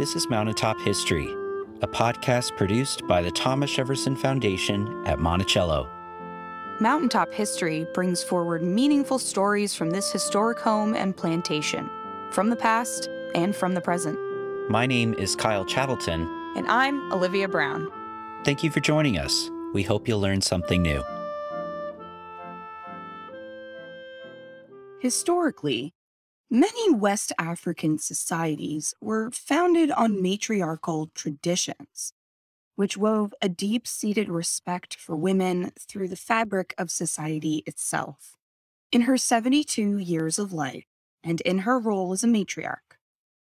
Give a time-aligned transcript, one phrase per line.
[0.00, 1.30] This is Mountaintop History,
[1.82, 5.86] a podcast produced by the Thomas Jefferson Foundation at Monticello.
[6.80, 11.90] Mountaintop History brings forward meaningful stories from this historic home and plantation,
[12.30, 14.18] from the past and from the present.
[14.70, 16.26] My name is Kyle Chattelton.
[16.56, 17.86] And I'm Olivia Brown.
[18.42, 19.50] Thank you for joining us.
[19.74, 21.04] We hope you'll learn something new.
[25.02, 25.92] Historically,
[26.50, 32.12] many West African societies were founded on matriarchal traditions,
[32.74, 38.36] which wove a deep seated respect for women through the fabric of society itself.
[38.90, 40.84] In her 72 years of life,
[41.22, 42.96] and in her role as a matriarch,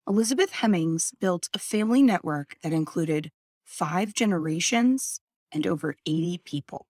[0.07, 3.31] Elizabeth Hemings built a family network that included
[3.65, 6.87] five generations and over 80 people.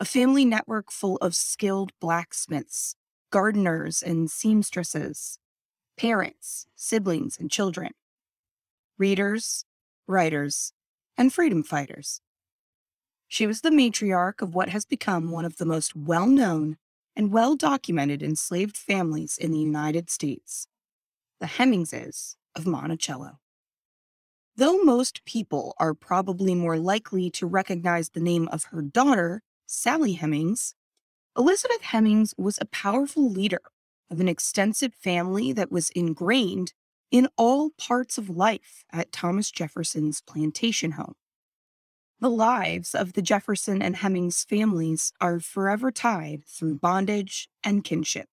[0.00, 2.94] A family network full of skilled blacksmiths,
[3.30, 5.38] gardeners and seamstresses,
[5.96, 7.92] parents, siblings, and children,
[8.98, 9.64] readers,
[10.06, 10.72] writers,
[11.16, 12.20] and freedom fighters.
[13.26, 16.78] She was the matriarch of what has become one of the most well known
[17.14, 20.66] and well documented enslaved families in the United States,
[21.40, 23.38] the Hemingses of Monticello.
[24.56, 30.14] Though most people are probably more likely to recognize the name of her daughter, Sally
[30.14, 30.74] Hemings,
[31.38, 33.60] Elizabeth Hemings was a powerful leader
[34.10, 36.72] of an extensive family that was ingrained
[37.12, 41.14] in all parts of life at Thomas Jefferson's plantation home.
[42.18, 48.26] The lives of the Jefferson and Hemings families are forever tied through bondage and kinship.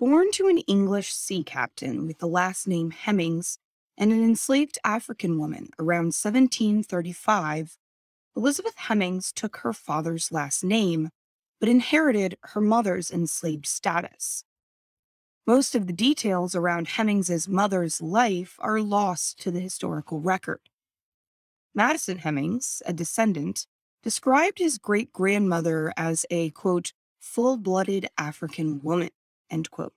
[0.00, 3.58] Born to an English sea captain with the last name Hemings
[3.96, 7.78] and an enslaved African woman around 1735,
[8.36, 11.10] Elizabeth Hemings took her father's last name
[11.60, 14.44] but inherited her mother's enslaved status.
[15.46, 20.60] Most of the details around Hemings's mother's life are lost to the historical record.
[21.74, 23.66] Madison Hemings, a descendant,
[24.02, 29.10] described his great grandmother as a, quote, full blooded African woman,
[29.50, 29.94] end quote.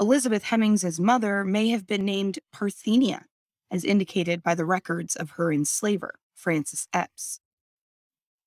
[0.00, 3.26] Elizabeth Hemings's mother may have been named Parthenia,
[3.70, 7.38] as indicated by the records of her enslaver, Francis Eppes.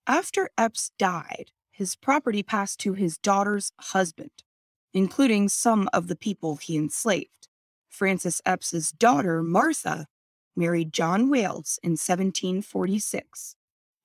[0.06, 4.32] After Eppes died, his property passed to his daughter's husband,
[4.94, 7.50] including some of the people he enslaved.
[7.90, 10.08] Francis Eppes's daughter, Martha,
[10.56, 13.58] married John Wayles in 1746,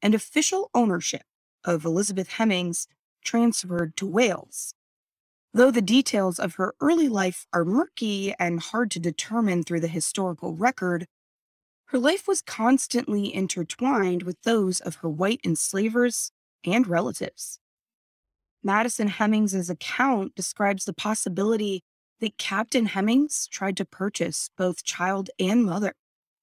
[0.03, 1.23] and official ownership
[1.65, 2.89] of Elizabeth Hemings
[3.25, 4.75] transferred to Wayles.
[5.55, 9.89] Though the details of her early life are murky and hard to determine through the
[9.89, 11.07] historical record,
[11.87, 16.33] her life was constantly intertwined with those of her white enslavers
[16.65, 17.59] and relatives.
[18.63, 21.83] Madison Hemings's account describes the possibility
[22.21, 25.95] that Captain Hemings tried to purchase both child and mother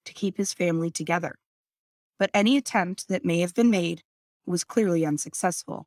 [0.06, 1.36] to keep his family together.
[2.18, 4.02] But any attempt that may have been made
[4.46, 5.86] was clearly unsuccessful.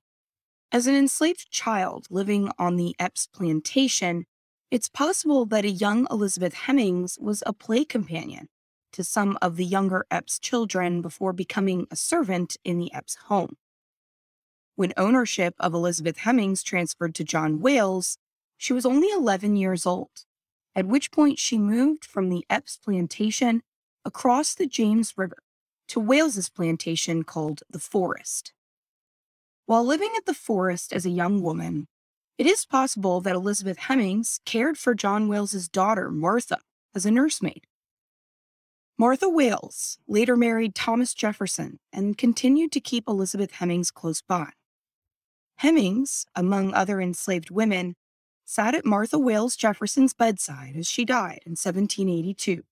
[0.71, 4.27] As an enslaved child living on the Eppes plantation,
[4.71, 8.49] it's possible that a young Elizabeth Hemings was a play companion
[8.93, 13.57] to some of the younger Eppes children before becoming a servant in the Eppes home.
[14.81, 18.17] When ownership of Elizabeth Hemings transferred to John Wayles,
[18.57, 20.25] she was only 11 years old,
[20.75, 23.61] at which point she moved from the Eppes plantation
[24.07, 25.37] across the James River
[25.89, 28.55] to Wayles's plantation called the Forest.
[29.67, 31.87] While living at the Forest as a young woman,
[32.39, 36.61] it is possible that Elizabeth Hemings cared for John Wayles's daughter, Martha,
[36.95, 37.67] as a nursemaid.
[38.97, 44.53] Martha Wayles later married Thomas Jefferson and continued to keep Elizabeth Hemings close by.
[45.61, 47.95] Hemings, among other enslaved women,
[48.47, 52.63] sat at Martha Wayles Jefferson's bedside as she died in 1782,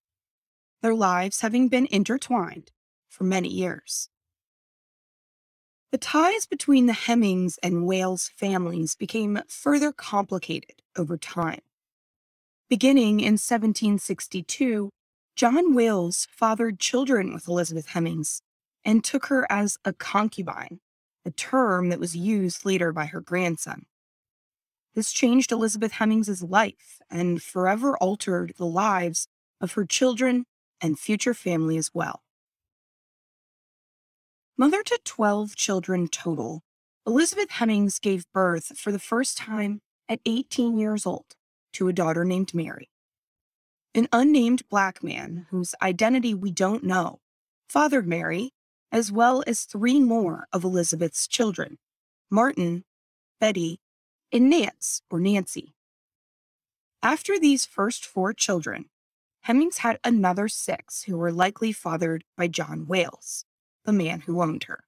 [0.80, 2.70] their lives having been intertwined
[3.10, 4.08] for many years.
[5.92, 11.60] The ties between the Hemings and Wayles families became further complicated over time.
[12.70, 14.88] Beginning in 1762,
[15.36, 18.40] John Wayles fathered children with Elizabeth Hemings
[18.82, 20.80] and took her as a concubine
[21.28, 23.84] a term that was used later by her grandson.
[24.94, 29.28] This changed Elizabeth Hemings's life and forever altered the lives
[29.60, 30.46] of her children
[30.80, 32.22] and future family as well.
[34.56, 36.62] Mother to 12 children total,
[37.06, 41.36] Elizabeth Hemings gave birth for the first time at 18 years old
[41.74, 42.88] to a daughter named Mary.
[43.94, 47.20] An unnamed black man whose identity we don't know
[47.68, 48.50] fathered Mary
[48.90, 51.78] as well as three more of Elizabeth's children
[52.30, 52.84] Martin,
[53.40, 53.80] Betty,
[54.32, 55.74] and Nance or Nancy.
[57.02, 58.86] After these first four children,
[59.46, 63.44] Hemings had another six who were likely fathered by John Wayles,
[63.84, 64.84] the man who owned her.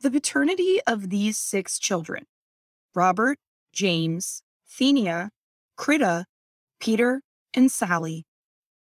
[0.00, 2.26] The paternity of these six children,
[2.94, 3.38] Robert,
[3.72, 5.30] James, Thenia,
[5.76, 6.26] Critta,
[6.78, 7.22] Peter,
[7.54, 8.26] and Sally,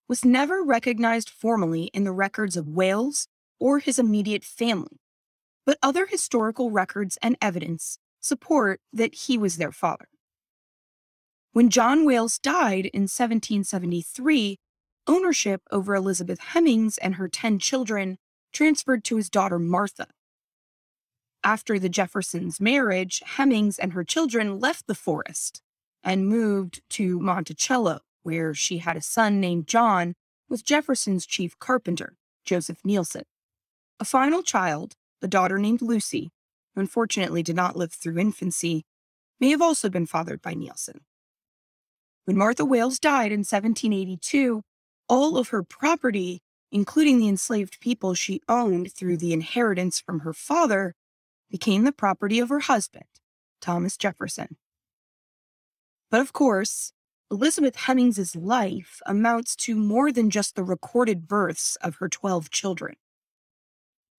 [0.07, 3.27] was never recognized formally in the records of Wayles
[3.59, 4.99] or his immediate family,
[5.65, 10.07] but other historical records and evidence support that he was their father.
[11.53, 14.59] When John Wayles died in 1773,
[15.07, 18.17] ownership over Elizabeth Hemings and her 10 children
[18.51, 20.07] transferred to his daughter Martha.
[21.43, 25.61] After the Jeffersons' marriage, Hemings and her children left the forest
[26.03, 30.15] and moved to Monticello, where she had a son named John
[30.49, 33.23] with Jefferson's chief carpenter, Joseph Neilson.
[33.99, 36.31] A final child, a daughter named Lucy,
[36.73, 38.85] who unfortunately did not live through infancy,
[39.39, 40.99] may have also been fathered by Neilson.
[42.25, 44.63] When Martha Wayles died in 1782,
[45.07, 50.33] all of her property, including the enslaved people she owned through the inheritance from her
[50.33, 50.95] father,
[51.49, 53.05] became the property of her husband,
[53.61, 54.57] Thomas Jefferson.
[56.11, 56.91] But of course,
[57.31, 62.95] Elizabeth Hemings's life amounts to more than just the recorded births of her 12 children.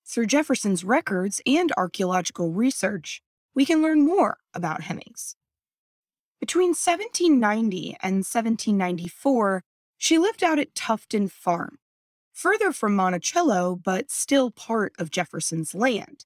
[0.09, 3.23] Through Jefferson's records and archaeological research,
[3.57, 5.35] we can learn more about Hemings.
[6.39, 9.65] Between 1790 and 1794,
[9.99, 11.79] she lived out at Tufton Farm,
[12.33, 16.25] further from Monticello, but still part of Jefferson's land.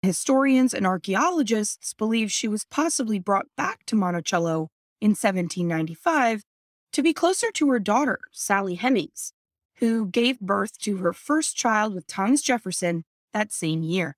[0.00, 4.70] Historians and archaeologists believe she was possibly brought back to Monticello
[5.02, 6.42] in 1795
[6.92, 9.33] to be closer to her daughter, Sally Hemings,
[9.76, 14.16] who gave birth to her first child with Thomas Jefferson that same year.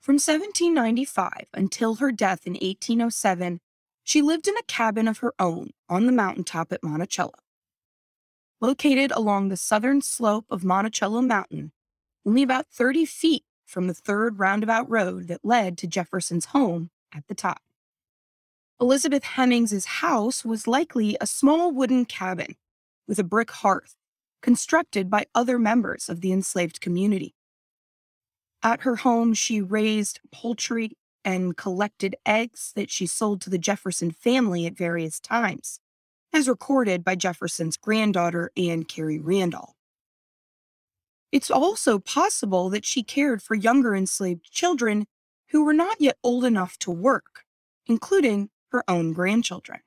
[0.00, 3.60] From 1795 until her death in 1807,
[4.02, 7.32] she lived in a cabin of her own on the mountaintop at Monticello.
[8.60, 11.72] Located along the southern slope of Monticello Mountain,
[12.26, 17.26] only about 30 feet from the third roundabout road that led to Jefferson's home at
[17.26, 17.62] the top.
[18.80, 22.56] Elizabeth Hemings's house was likely a small wooden cabin
[23.06, 23.96] with a brick hearth
[24.42, 27.34] constructed by other members of the enslaved community.
[28.62, 34.10] At her home, she raised poultry and collected eggs that she sold to the Jefferson
[34.10, 35.80] family at various times,
[36.32, 39.76] as recorded by Jefferson's granddaughter, Anne Cary Randolph.
[41.32, 45.06] It's also possible that she cared for younger enslaved children
[45.48, 47.44] who were not yet old enough to work,
[47.86, 49.80] including her own grandchildren.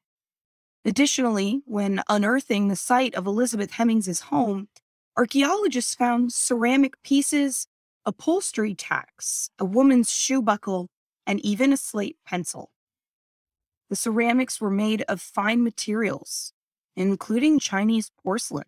[0.87, 4.69] Additionally, when unearthing the site of Elizabeth Hemings's home,
[5.17, 7.67] archaeologists found ceramic pieces
[8.05, 10.87] upholstery tacks, a woman's shoe buckle,
[11.25, 12.71] and even a slate pencil.
[13.89, 16.53] The ceramics were made of fine materials,
[16.95, 18.67] including Chinese porcelain.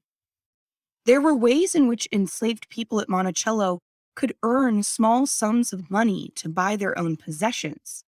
[1.06, 3.80] There were ways in which enslaved people at Monticello
[4.18, 8.04] could earn small sums of money to buy their own possessions.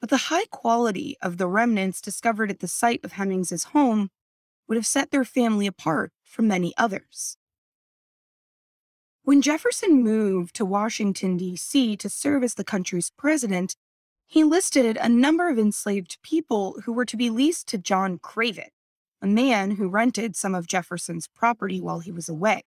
[0.00, 4.10] But the high quality of the remnants discovered at the site of Hemings's home
[4.68, 7.36] would have set their family apart from many others.
[9.22, 11.96] When Jefferson moved to Washington, D.C.
[11.96, 13.74] to serve as the country's president,
[14.24, 18.70] he listed a number of enslaved people who were to be leased to John Craven,
[19.22, 22.62] a man who rented some of Jefferson's property while he was away.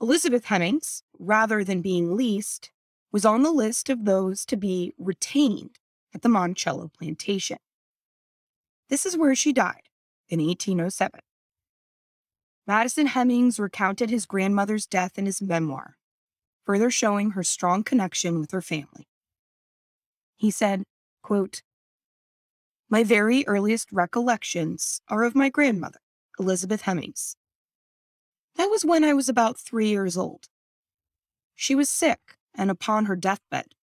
[0.00, 2.70] Elizabeth Hemings, rather than being leased,
[3.10, 5.78] was on the list of those to be retained
[6.16, 7.58] at the Monticello plantation.
[8.88, 9.82] This is where she died
[10.30, 11.20] in 1807.
[12.66, 15.96] Madison Hemings recounted his grandmother's death in his memoir,
[16.64, 19.06] further showing her strong connection with her family.
[20.36, 20.84] He said,
[21.22, 21.60] quote,
[22.88, 26.00] My very earliest recollections are of my grandmother,
[26.38, 27.36] Elizabeth Hemings.
[28.54, 30.46] That was when I was about three years old.
[31.54, 33.75] She was sick and upon her deathbed.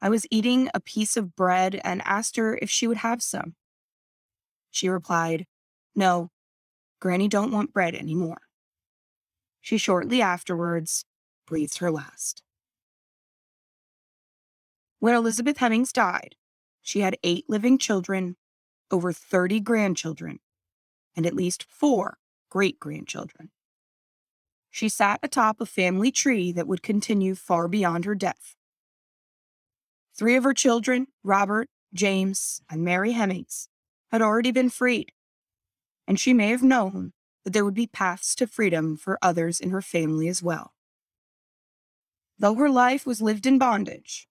[0.00, 3.54] I was eating a piece of bread and asked her if she would have some.
[4.70, 5.46] She replied,
[5.94, 6.30] No,
[7.00, 8.42] Granny don't want bread anymore.
[9.60, 11.04] She shortly afterwards
[11.46, 12.42] breathed her last.
[15.00, 16.36] When Elizabeth Hemings died,
[16.82, 18.36] she had eight living children,
[18.90, 20.40] over 30 grandchildren,
[21.16, 22.18] and at least four
[22.50, 23.50] great grandchildren.
[24.70, 28.54] She sat atop a family tree that would continue far beyond her death.
[30.18, 33.68] Three of her children, Robert, James, and Mary Hemings,
[34.10, 35.12] had already been freed
[36.08, 37.12] and she may have known
[37.44, 40.72] that there would be paths to freedom for others in her family as well.
[42.38, 44.26] Though her life was lived in bondage,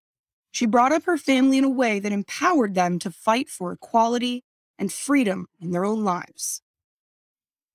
[0.52, 4.44] she brought up her family in a way that empowered them to fight for equality
[4.80, 6.62] and freedom in their own lives.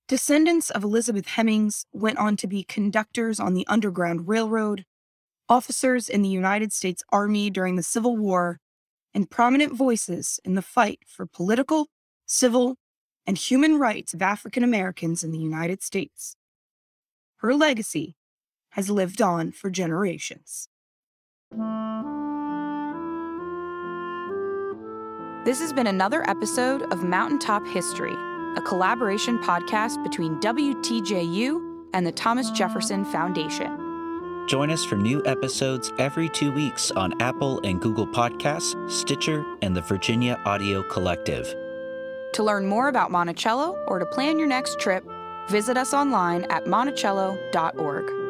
[0.09, 4.85] Descendants of Elizabeth Hemings went on to be conductors on the Underground Railroad,
[5.49, 8.59] officers in the United States Army during the Civil War,
[9.13, 11.87] and prominent voices in the fight for political,
[12.25, 12.77] civil,
[13.25, 16.35] and human rights of African Americans in the United States.
[17.37, 18.15] Her legacy
[18.71, 20.67] has lived on for generations.
[25.45, 28.15] This has been another episode of Mountaintop History,
[28.55, 33.82] a collaboration podcast between WTJU and the Thomas Jefferson Foundation.
[34.45, 39.75] Join us for new episodes every two weeks on Apple and Google Podcasts, Stitcher, and
[39.75, 41.55] the Virginia Audio Collective.
[42.33, 45.05] To learn more about Monticello or to plan your next trip,
[45.47, 48.22] visit us online at monticello.org.